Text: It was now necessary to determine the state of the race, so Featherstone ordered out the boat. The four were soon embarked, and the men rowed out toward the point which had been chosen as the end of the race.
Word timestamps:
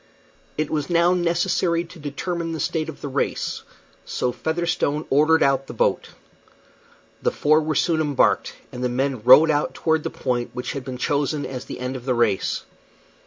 It 0.57 0.71
was 0.71 0.89
now 0.89 1.13
necessary 1.13 1.83
to 1.83 1.99
determine 1.99 2.53
the 2.53 2.59
state 2.59 2.89
of 2.89 3.01
the 3.01 3.07
race, 3.07 3.61
so 4.03 4.31
Featherstone 4.31 5.05
ordered 5.11 5.43
out 5.43 5.67
the 5.67 5.75
boat. 5.75 6.09
The 7.21 7.29
four 7.29 7.61
were 7.61 7.75
soon 7.75 8.01
embarked, 8.01 8.55
and 8.71 8.83
the 8.83 8.89
men 8.89 9.21
rowed 9.21 9.51
out 9.51 9.75
toward 9.75 10.01
the 10.01 10.09
point 10.09 10.55
which 10.55 10.71
had 10.71 10.83
been 10.83 10.97
chosen 10.97 11.45
as 11.45 11.65
the 11.65 11.79
end 11.79 11.95
of 11.95 12.05
the 12.05 12.15
race. 12.15 12.63